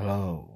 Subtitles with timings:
[0.00, 0.48] Halo,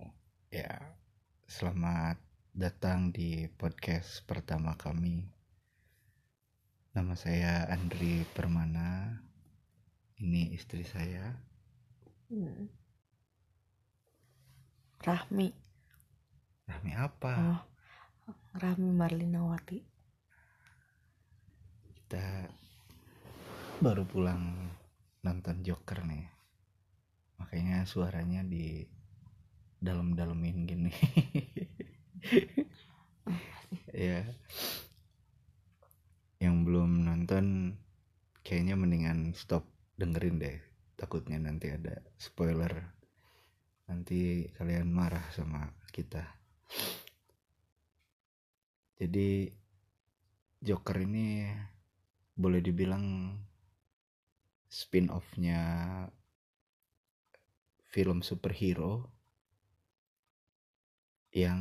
[0.48, 0.96] ya,
[1.44, 2.16] selamat
[2.56, 5.20] datang di podcast pertama kami.
[6.96, 9.20] Nama saya Andri Permana.
[10.16, 11.36] Ini istri saya.
[12.32, 12.72] Hmm.
[15.04, 15.52] Rahmi.
[16.64, 17.32] Rahmi apa?
[17.44, 17.60] Oh,
[18.56, 19.84] Rahmi Marlinawati.
[22.00, 22.48] Kita
[23.84, 24.72] baru pulang
[25.20, 26.32] nonton Joker nih.
[27.44, 29.03] Makanya suaranya di
[29.84, 30.92] dalam-dalemin gini.
[33.92, 34.24] ya.
[36.40, 37.76] Yang belum nonton
[38.40, 39.68] kayaknya mendingan stop
[40.00, 40.56] dengerin deh.
[40.96, 42.72] Takutnya nanti ada spoiler.
[43.84, 46.24] Nanti kalian marah sama kita.
[48.96, 49.52] Jadi
[50.64, 51.44] Joker ini
[52.32, 53.36] boleh dibilang
[54.64, 55.60] spin-off-nya
[57.94, 59.06] film superhero
[61.34, 61.60] yang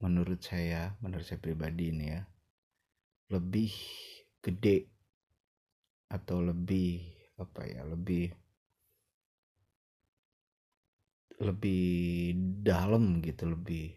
[0.00, 2.24] menurut saya, menurut saya pribadi ini ya,
[3.30, 3.68] lebih
[4.40, 4.88] gede
[6.08, 7.04] atau lebih
[7.36, 8.32] apa ya, lebih
[11.40, 11.84] lebih
[12.64, 13.96] dalam gitu, lebih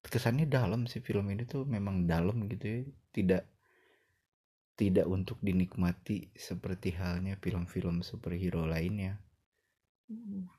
[0.00, 2.80] kesannya dalam sih film ini tuh memang dalam gitu ya,
[3.12, 3.44] tidak
[4.80, 9.20] tidak untuk dinikmati seperti halnya film-film superhero lainnya
[10.10, 10.50] Hmm.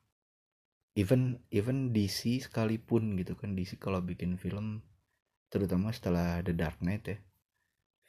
[0.95, 4.83] Even even DC sekalipun gitu kan DC kalau bikin film
[5.51, 7.17] terutama setelah The Dark Knight ya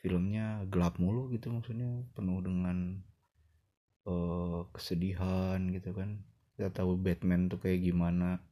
[0.02, 3.02] filmnya gelap mulu gitu maksudnya penuh dengan
[4.06, 6.26] uh, kesedihan gitu kan
[6.58, 8.42] kita tahu Batman tuh kayak gimana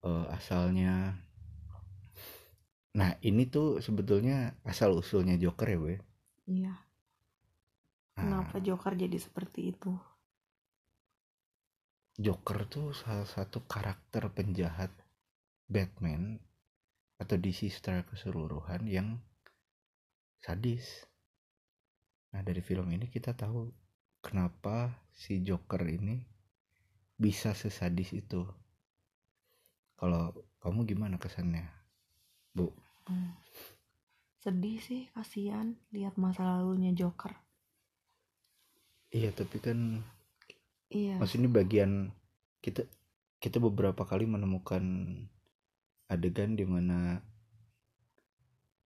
[0.00, 1.20] uh, asalnya
[2.96, 5.96] nah ini tuh sebetulnya asal usulnya Joker ya gue
[6.48, 6.72] Iya.
[8.16, 9.92] Nah, Kenapa Joker jadi seperti itu?
[12.18, 14.90] Joker tuh salah satu karakter penjahat
[15.70, 16.42] Batman
[17.14, 19.22] atau DC secara keseluruhan yang
[20.42, 21.06] sadis.
[22.34, 23.70] Nah dari film ini kita tahu
[24.18, 26.18] kenapa si Joker ini
[27.14, 28.42] bisa sesadis itu.
[29.94, 31.70] Kalau kamu gimana kesannya,
[32.50, 32.74] Bu?
[33.06, 33.38] Hmm.
[34.42, 37.34] Sedih sih, kasihan lihat masa lalunya Joker.
[39.14, 40.02] Iya tapi kan
[40.90, 41.18] Iya.
[41.20, 41.92] maksudnya bagian
[42.64, 42.82] kita
[43.42, 44.84] kita beberapa kali menemukan
[46.08, 47.22] adegan di mana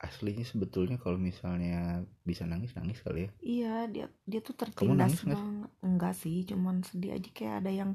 [0.06, 5.70] aslinya sebetulnya kalau misalnya bisa nangis nangis kali ya Iya, dia dia tuh tertindas banget.
[5.86, 7.91] Enggak sih, cuman sedih aja kayak ada yang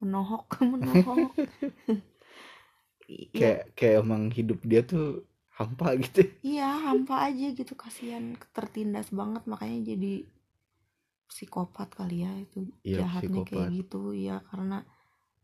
[0.00, 1.32] menohok, menohok.
[3.10, 5.26] Iya, kayak kayak emang hidup dia tuh
[5.58, 8.24] hampa gitu iya hampa aja gitu kasihan
[8.56, 10.12] tertindas banget makanya jadi
[11.30, 12.58] psikopat kali ya itu
[12.88, 13.72] Iya, jahatnya kayak psikopat.
[13.78, 14.78] gitu ya karena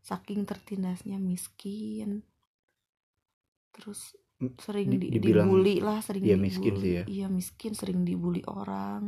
[0.09, 2.09] saking tertindasnya miskin
[3.75, 3.99] terus
[4.63, 6.81] sering Di- di, dibilang dibully lah sering miskin dibully.
[6.81, 7.05] sih ya.
[7.13, 9.01] iya miskin sering dibully orang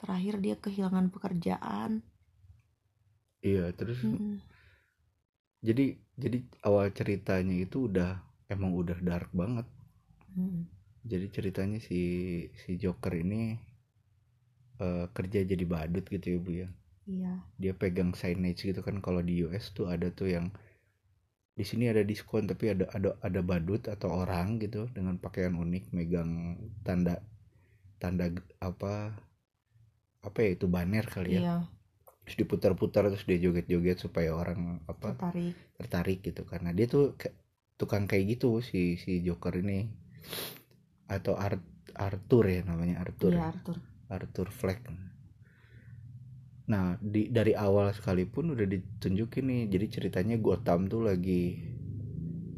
[0.00, 1.90] terakhir dia kehilangan pekerjaan
[3.48, 4.40] iya terus Mm-mm.
[5.68, 5.86] jadi
[6.22, 6.38] jadi
[6.68, 8.10] awal ceritanya itu udah
[8.54, 9.66] emang udah dark banget
[10.38, 10.66] Mm-mm.
[11.10, 12.00] jadi ceritanya si
[12.62, 13.42] si Joker ini
[14.84, 16.68] eh, kerja jadi badut gitu ya bu ya?
[17.06, 17.40] Iya.
[17.62, 20.46] Dia pegang signage gitu kan kalau di US tuh ada tuh yang
[21.58, 25.84] di sini ada diskon tapi ada ada ada badut atau orang gitu dengan pakaian unik
[25.96, 26.30] megang
[26.86, 27.14] tanda
[28.02, 28.26] tanda
[28.70, 28.94] apa
[30.28, 31.42] apa ya itu banner kali ya.
[31.42, 31.56] Iya.
[32.24, 34.60] Terus diputar-putar terus dia joget-joget supaya orang
[34.92, 35.56] apa tertarik.
[35.78, 36.42] tertarik gitu.
[36.50, 37.04] Karena dia tuh
[37.80, 39.80] tukang kayak gitu si si Joker ini.
[41.16, 41.66] Atau Ar-
[42.06, 43.32] Arthur ya namanya Arthur.
[43.32, 43.76] Iya Arthur
[44.10, 44.82] Arthur Fleck.
[46.66, 49.62] Nah, di dari awal sekalipun udah ditunjukin nih.
[49.70, 51.62] Jadi ceritanya Gotham tuh lagi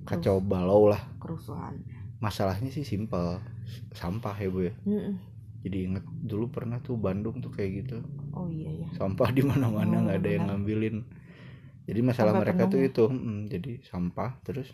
[0.08, 1.02] kacau balau lah.
[1.20, 1.76] kerusuhan
[2.18, 3.38] Masalahnya sih simpel,
[3.94, 4.74] sampah ya bu ya.
[4.88, 5.14] Mm-mm.
[5.58, 7.98] Jadi inget dulu pernah tuh Bandung tuh kayak gitu,
[8.30, 10.96] oh iya ya sampah di mana-mana Oh, nggak ada yang ngambilin.
[11.88, 12.88] Jadi masalah Sampai mereka tuh ya?
[12.88, 14.70] itu, mm, jadi sampah terus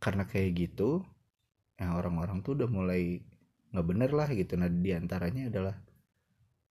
[0.00, 1.04] karena kayak gitu,
[1.80, 3.24] ya orang-orang tuh udah mulai
[3.74, 4.54] nggak bener lah gitu.
[4.54, 5.74] Nah di antaranya adalah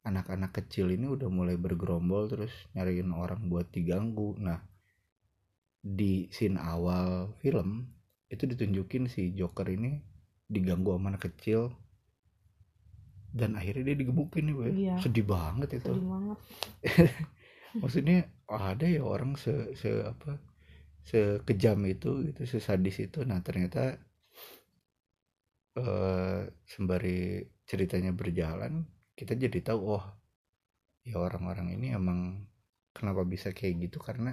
[0.08, 4.40] anak-anak kecil ini udah mulai bergerombol terus nyariin orang buat diganggu.
[4.40, 4.60] Nah,
[5.84, 7.92] di scene awal film
[8.32, 10.00] itu ditunjukin si Joker ini
[10.48, 11.76] diganggu sama anak kecil
[13.34, 14.70] dan akhirnya dia digebukin nih, ya.
[14.72, 14.96] Iya.
[15.02, 15.92] Sedih banget itu.
[15.92, 16.38] sedih banget
[17.82, 20.38] Maksudnya ada ya orang se, se apa
[21.04, 24.00] sekejam itu gitu sesadis itu nah ternyata
[25.82, 26.42] eh
[26.74, 27.18] sembari
[27.70, 28.74] ceritanya berjalan
[29.18, 30.04] kita jadi tahu oh
[31.10, 32.20] ya orang-orang ini emang
[32.96, 33.98] kenapa bisa kayak gitu?
[34.08, 34.32] Karena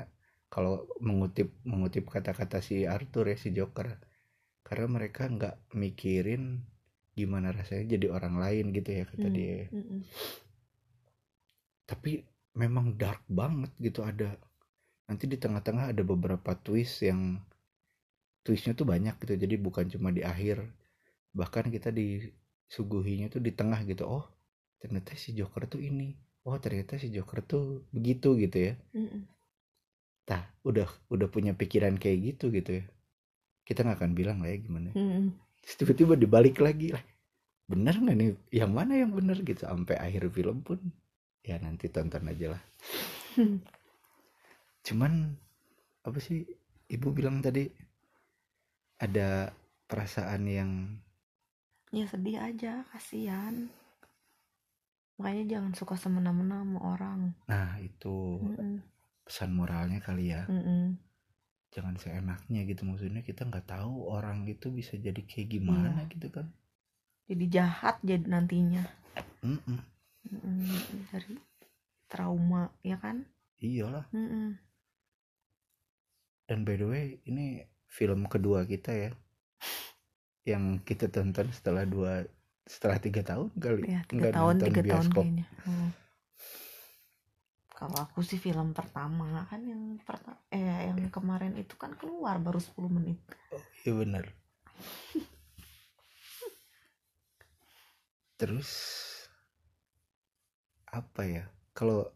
[0.54, 0.74] kalau
[1.06, 3.88] mengutip mengutip kata-kata si Arthur ya si Joker
[4.66, 6.42] karena mereka nggak mikirin
[7.18, 9.68] gimana rasanya jadi orang lain gitu ya kata Hmm, dia.
[9.72, 10.00] mm-mm.
[11.90, 12.12] tapi
[12.62, 14.28] memang dark banget gitu ada
[15.08, 17.22] nanti di tengah-tengah ada beberapa twist yang
[18.44, 20.56] twistnya tuh banyak gitu jadi bukan cuma di akhir
[21.30, 24.24] bahkan kita disuguhinya tuh di tengah gitu oh
[24.80, 26.16] ternyata si Joker tuh ini.
[26.48, 28.74] Oh ternyata si Joker tuh begitu gitu ya.
[30.24, 32.84] Tah, udah udah punya pikiran kayak gitu gitu ya
[33.70, 34.90] kita nggak akan bilang lah ya gimana.
[35.62, 37.04] Terus tiba-tiba dibalik lagi lah
[37.70, 38.30] bener nggak nih?
[38.50, 39.38] Yang mana yang bener?
[39.46, 40.82] Gitu sampai akhir film pun
[41.46, 42.62] ya nanti tonton aja lah.
[44.90, 45.38] Cuman
[46.02, 46.42] apa sih
[46.90, 47.70] ibu bilang tadi
[48.98, 49.54] ada
[49.86, 50.98] perasaan yang
[51.90, 53.66] ya sedih aja kasihan
[55.18, 57.20] makanya jangan suka semena-mena sama orang
[57.50, 58.80] nah itu Mm-mm.
[59.26, 60.96] pesan moralnya kali ya Mm-mm.
[61.74, 66.46] jangan seenaknya gitu maksudnya kita nggak tahu orang itu bisa jadi kayak gimana gitu kan
[67.28, 68.86] jadi jahat jadi nantinya
[69.44, 69.78] Mm-mm.
[70.30, 70.62] Mm-mm.
[71.12, 71.36] dari
[72.08, 73.26] trauma ya kan
[73.60, 74.56] iyalah Mm-mm.
[76.48, 79.10] dan by the way ini film kedua kita ya
[80.48, 82.24] yang kita tonton setelah dua
[82.64, 83.82] setelah tiga tahun kali.
[83.88, 85.24] Ya tiga Nggak tahun tiga tahun bioskop.
[85.24, 85.46] kayaknya.
[85.66, 85.90] Hmm.
[87.80, 92.60] kalau aku sih film pertama kan yang pertama eh yang kemarin itu kan keluar baru
[92.60, 93.16] 10 menit.
[93.88, 94.24] Iya bener
[98.40, 98.68] terus
[100.90, 101.44] apa ya?
[101.72, 102.10] Kalau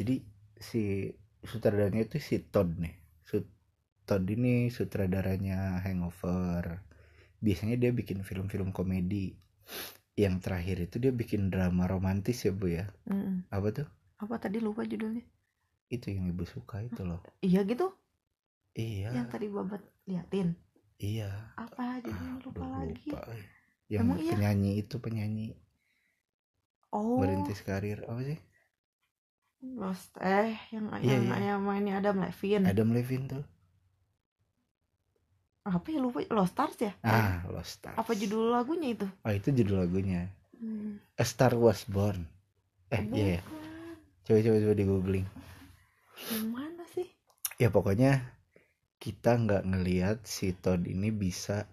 [0.00, 0.24] jadi
[0.56, 1.12] si
[1.44, 2.96] sutradaranya itu si Todd nih
[4.10, 6.82] Todd ini sutradaranya Hangover.
[7.38, 9.38] Biasanya dia bikin film-film komedi.
[10.18, 12.90] Yang terakhir itu dia bikin drama romantis ya bu ya?
[13.06, 13.46] Mm-mm.
[13.54, 13.88] apa tuh?
[14.18, 15.22] Apa tadi lupa judulnya?
[15.94, 17.22] Itu yang ibu suka itu loh.
[17.38, 17.94] Iya gitu?
[18.74, 19.14] Iya.
[19.14, 20.58] Yang tadi babat liatin?
[20.98, 21.30] Iya.
[21.54, 22.02] Apa?
[22.02, 23.10] Judulnya lupa Aduh, lagi.
[23.14, 23.20] lupa.
[23.90, 24.32] yang Emang iya?
[24.34, 25.46] penyanyi itu penyanyi.
[26.90, 27.22] Oh.
[27.22, 28.02] Merintis karir.
[28.10, 28.38] Apa sih?
[29.78, 30.10] Lost.
[30.18, 31.54] Eh yang Iya, yang, iya.
[31.54, 32.64] yang mainnya Adam Levine.
[32.66, 33.44] Adam Levine tuh
[35.70, 36.20] apa ya lupa.
[36.34, 36.92] Lost Stars ya?
[37.06, 37.96] Ah Lost Stars.
[37.96, 39.06] Apa judul lagunya itu?
[39.22, 40.26] Oh itu judul lagunya.
[40.58, 40.98] Hmm.
[41.16, 42.26] A Star Was Born.
[42.90, 43.94] Eh iya ya Bukan.
[44.26, 45.26] coba coba coba di googling.
[46.30, 47.06] Yang mana sih?
[47.56, 48.12] Ya pokoknya
[49.00, 51.64] kita nggak ngelihat si Todd ini bisa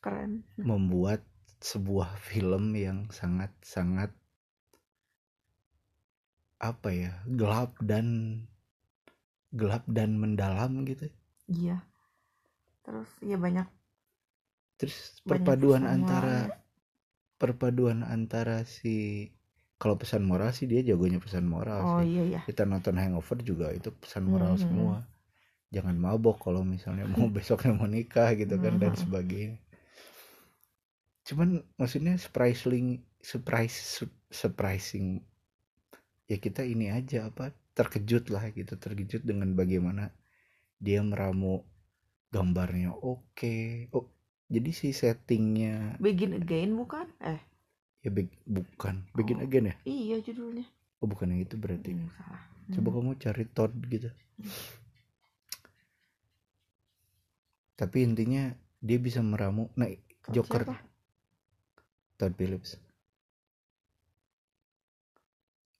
[0.00, 0.46] keren.
[0.56, 1.20] membuat
[1.60, 4.10] sebuah film yang sangat sangat
[6.62, 8.38] apa ya gelap dan
[9.52, 11.10] gelap dan mendalam gitu.
[11.50, 11.82] Iya
[12.84, 13.66] terus ya banyak.
[14.78, 14.98] Terus
[15.30, 16.38] Banyak perpaduan pesan antara
[17.40, 18.96] perpaduan antara si
[19.80, 22.08] kalau pesan moral sih dia jagonya pesan moral oh sih.
[22.08, 22.40] iya iya.
[22.46, 24.62] Kita nonton Hangover juga itu pesan moral Mhm.
[24.64, 24.96] semua.
[25.74, 29.02] Jangan mabok kalau misalnya mau besoknya mau nikah gitu kan dan Mhm.
[29.02, 29.58] sebagainya.
[31.26, 31.48] Cuman
[31.80, 32.86] maksudnya surprising
[33.30, 35.06] surprise su- surprising
[36.30, 37.44] ya kita ini aja apa
[37.78, 38.74] terkejut lah gitu.
[38.84, 40.04] Terkejut dengan bagaimana
[40.86, 41.54] dia meramu
[42.32, 43.92] gambarnya oke.
[43.92, 44.08] Oh
[44.48, 47.06] jadi si settingnya Begin Again bukan?
[47.20, 47.40] Eh.
[48.02, 49.06] Ya beg- bukan.
[49.14, 49.46] Begin Oh.
[49.46, 49.74] again ya?
[49.86, 50.66] Iya judulnya.
[50.98, 51.94] Oh bukan yang itu berarti.
[51.94, 52.42] Hmm, salah.
[52.72, 52.96] Coba Hmm.
[52.98, 54.08] kamu cari Todd gitu.
[57.74, 59.86] Tapi intinya dia bisa meramu nah
[60.24, 60.62] Todd Joker.
[60.66, 60.76] siapa?
[62.16, 62.78] Todd Phillips.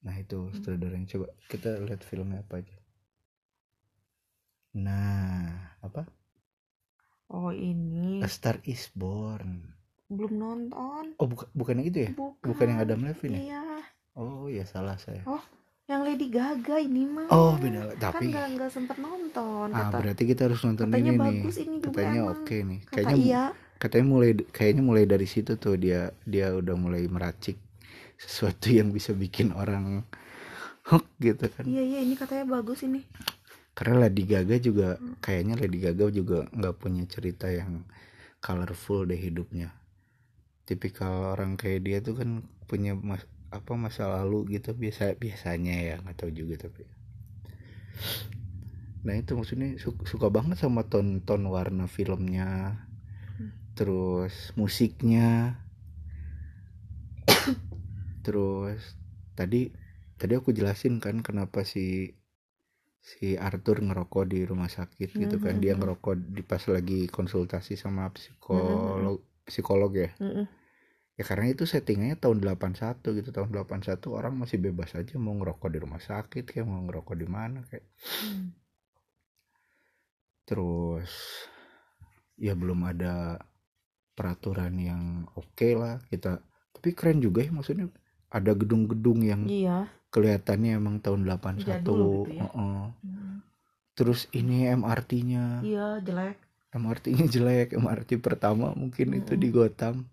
[0.02, 0.52] Nah itu Hmm.
[0.52, 1.06] sutradaranya.
[1.08, 2.76] Coba kita lihat filmnya apa aja.
[4.74, 6.06] Nah apa
[7.32, 8.20] oh ini.
[8.20, 9.72] A Star Is Born.
[10.12, 11.16] Belum nonton.
[11.16, 12.10] Oh bukan bukan yang itu ya?
[12.12, 12.44] Bukan.
[12.44, 13.40] Bukan yang Adam Levine ya?
[13.40, 13.62] Iya.
[14.12, 15.24] Oh ya salah saya.
[15.88, 17.26] Yang Lady Gaga ini mah.
[17.32, 21.10] Oh beda kan tapi nggak nggak sempet nonton ah kata berarti kita harus nonton katanya
[21.10, 21.24] ini nih.
[21.24, 22.80] bagus ini juga katanya oke nih.
[22.84, 23.42] Kata kayaknya iya.
[23.80, 27.56] katanya mulai kayaknya mulai dari situ tuh dia dia udah mulai meracik
[28.20, 30.04] sesuatu yang bisa bikin orang
[30.86, 31.64] hook gitu kan.
[31.64, 33.02] Iya iya ini katanya bagus ini
[33.78, 35.12] karena Lady Gaga juga Hmm.
[35.24, 37.72] kayaknya Lady Gaga juga nggak punya cerita yang
[38.46, 39.68] colorful deh hidupnya.
[40.68, 42.30] Tipikal orang kayak dia tuh kan
[42.70, 43.22] punya mas,
[43.58, 46.82] apa masa lalu gitu biasa biasanya ya nggak tahu juga tapi.
[49.06, 52.46] Nah itu maksudnya su- suka banget sama ton-ton warna filmnya
[53.76, 55.56] terus musiknya.
[58.24, 58.80] Terus
[59.38, 59.70] tadi
[60.20, 62.14] tadi aku jelasin kan kenapa si
[63.02, 65.58] si Arthur ngerokok di rumah sakit gitu kan.
[65.58, 70.14] Dia ngerokok di pas lagi konsultasi sama psikolog psikolog ya.
[70.22, 70.46] Mm-mm.
[71.12, 73.28] ya karena itu settingannya tahun 81 gitu.
[73.34, 77.26] Tahun 81 orang masih bebas aja mau ngerokok di rumah sakit kayak mau ngerokok di
[77.26, 77.86] mana kayak.
[78.22, 78.54] Hmm.
[80.42, 81.08] terus
[82.34, 83.38] ya belum ada
[84.14, 85.02] peraturan yang
[85.34, 86.38] oke lah kita.
[86.72, 87.90] Tapi keren juga ya maksudnya
[88.30, 92.44] ada gedung-gedung yang iya kelihatannya emang tahun 81 Jadul gitu ya.
[92.46, 92.82] Heeh.
[93.02, 93.36] Hmm.
[93.96, 96.36] terus ini MRT-nya iya jelek
[96.72, 100.08] MRT-nya jelek MRT pertama mungkin itu di Gotham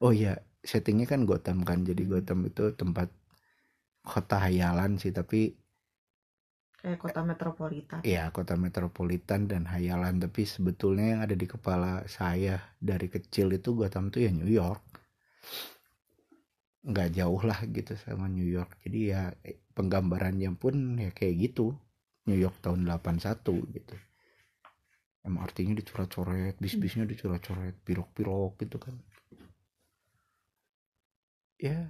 [0.00, 2.12] oh ya settingnya kan Gotham kan jadi Hmm.
[2.18, 3.08] Gotham itu tempat
[4.02, 5.54] kota hayalan sih tapi
[6.82, 12.58] kayak kota metropolitan ya kota metropolitan dan hayalan tapi sebetulnya yang ada di kepala saya
[12.82, 14.82] dari kecil itu Gotham tuh ya New York
[16.82, 18.78] nggak jauh lah gitu sama New York.
[18.82, 21.74] Jadi ya eh, penggambarannya pun ya kayak gitu.
[22.26, 23.42] New York tahun 81
[23.74, 23.94] gitu.
[25.22, 28.94] MRT-nya dicoret-coret bis-bisnya dicoret-coret pirok-pirok gitu kan.
[31.62, 31.86] Ya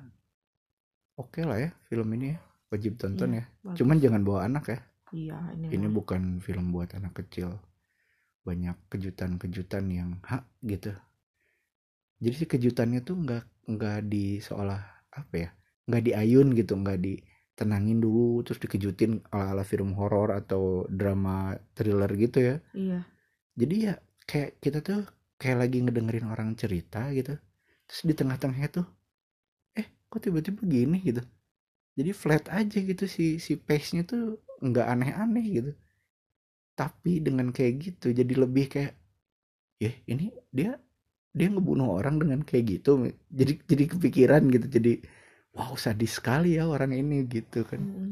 [1.17, 2.39] oke lah ya film ini ya.
[2.73, 3.45] Wajib tonton Iya, ya.
[3.65, 3.77] bagus.
[3.81, 4.79] cuman jangan bawa anak ya.
[5.13, 7.53] Iya ini, ini bukan film buat anak kecil.
[8.45, 10.93] Banyak kejutan-kejutan yang hak gitu
[12.23, 14.79] jadi si kejutannya tuh nggak nggak di seolah
[15.11, 15.51] apa ya
[15.91, 22.11] nggak diayun gitu nggak ditenangin dulu terus dikejutin ala ala film horor atau drama thriller
[22.15, 22.57] gitu ya.
[22.73, 23.01] Iya.
[23.59, 23.95] Jadi ya
[24.31, 25.03] kayak kita tuh
[25.37, 27.35] kayak lagi ngedengerin orang cerita gitu
[27.91, 28.87] terus di tengah-tengahnya tuh
[29.75, 31.03] eh kok tiba-tiba gini?
[31.03, 31.23] gitu.
[31.99, 35.71] Jadi flat aja gitu si si pace nya tuh nggak aneh-aneh gitu.
[36.79, 38.95] Tapi dengan kayak gitu jadi lebih kayak
[39.83, 40.79] ya ini dia
[41.33, 44.93] dia ngebunuh orang dengan kayak gitu jadi jadi kepikiran gitu jadi
[45.57, 47.81] wow sadis sekali ya orang ini gitu kan.
[47.81, 48.11] Mm-mm.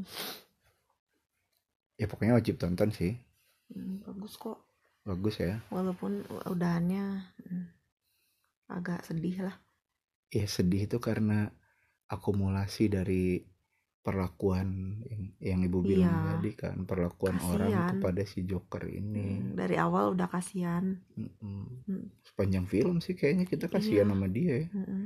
[2.00, 3.12] ya pokoknya wajib tonton sih.
[3.76, 4.56] Mm, bagus kok.
[5.04, 5.60] Bagus ya.
[5.68, 7.64] Walaupun udahannya mm,
[8.72, 9.56] agak sedih lah.
[10.32, 11.52] Ya sedih itu karena
[12.08, 13.44] akumulasi dari
[14.00, 16.28] perlakuan yang, yang ibu bilang Iya.
[16.34, 17.88] tadi kan perlakuan orang Kasian.
[18.00, 21.84] kepada si Joker ini Mm, dari awal udah kasihan Mm-mm.
[21.84, 22.04] Mm.
[22.24, 24.12] sepanjang film sih kayaknya kita kasihan Iya.
[24.16, 25.02] sama dia ya Mm-mm.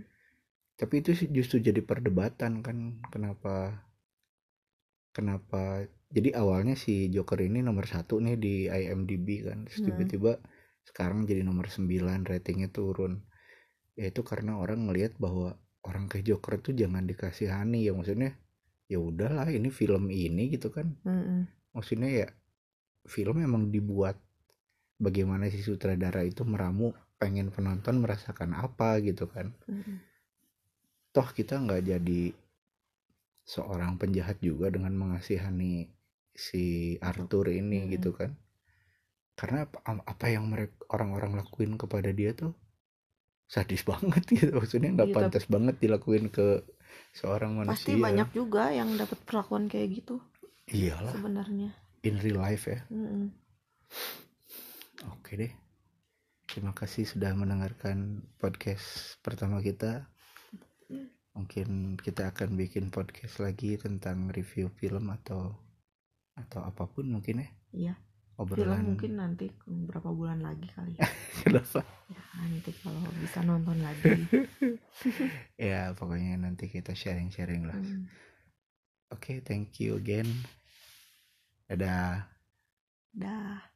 [0.74, 2.76] tapi itu justru jadi perdebatan kan
[3.10, 3.82] kenapa
[5.10, 9.90] kenapa jadi awalnya si Joker ini nomor satu nih di IMDb kan terus Hmm.
[9.90, 10.38] tiba-tiba
[10.84, 13.26] sekarang jadi nomor 9 ratingnya turun
[13.94, 18.34] ya itu karena orang ngelihat bahwa orang kayak Joker tuh jangan dikasihani ya maksudnya
[18.92, 21.48] ya udahlah ini film ini gitu kan Mm-mm.
[21.72, 22.28] maksudnya ya
[23.08, 24.16] film emang dibuat
[25.00, 29.96] bagaimana si sutradara itu meramu pengen penonton merasakan apa gitu kan Mm-mm.
[31.14, 32.22] toh kita nggak jadi
[33.44, 35.88] seorang penjahat juga dengan mengasihani
[36.34, 37.92] si Arthur ini Mm-mm.
[37.94, 38.30] gitu kan
[39.34, 42.54] karena apa, apa yang mereka orang-orang lakuin kepada dia tuh
[43.50, 46.64] sadis banget gitu maksudnya nggak Iya, pantas banget dilakuin ke
[47.14, 47.78] seorang manusia.
[47.78, 50.18] pasti banyak juga yang dapat perlakuan kayak gitu.
[50.70, 51.12] Iyalah.
[51.14, 51.70] Sebenarnya.
[52.04, 52.80] In real life ya.
[52.90, 53.32] Mm-mm.
[55.08, 55.52] oke deh.
[56.48, 60.06] Terima kasih sudah mendengarkan podcast pertama kita.
[61.34, 65.50] Mungkin kita akan bikin podcast lagi tentang review film atau
[66.38, 67.48] atau apa pun mungkin ya.
[67.74, 67.94] Iya.
[68.38, 68.78] Obrolan.
[68.78, 70.94] Film mungkin nanti beberapa bulan lagi kali
[71.44, 71.82] Kenapa?
[72.10, 74.10] ya, nanti kalau bisa nonton lagi.
[75.58, 77.74] Ya pokoknya nanti kita sharing-sharing lah.
[77.74, 78.06] Mm.
[79.10, 80.26] oke thank you again.
[81.66, 82.30] Dadah.
[83.14, 83.73] Dah